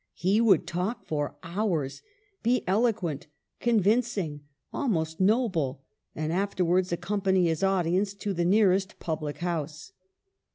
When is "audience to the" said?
7.61-8.43